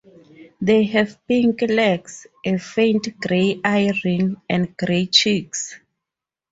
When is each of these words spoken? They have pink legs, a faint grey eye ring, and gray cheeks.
They 0.59 0.85
have 0.85 1.19
pink 1.27 1.61
legs, 1.61 2.25
a 2.43 2.57
faint 2.57 3.19
grey 3.19 3.59
eye 3.63 3.93
ring, 4.03 4.41
and 4.49 4.75
gray 4.75 5.05
cheeks. 5.05 5.75